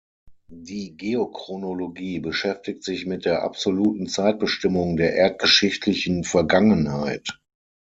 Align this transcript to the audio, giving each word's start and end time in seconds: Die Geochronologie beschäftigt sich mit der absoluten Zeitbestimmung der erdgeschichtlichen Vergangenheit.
Die 0.47 0.97
Geochronologie 0.97 2.19
beschäftigt 2.19 2.83
sich 2.83 3.05
mit 3.05 3.23
der 3.23 3.43
absoluten 3.43 4.07
Zeitbestimmung 4.07 4.97
der 4.97 5.13
erdgeschichtlichen 5.15 6.23
Vergangenheit. 6.23 7.39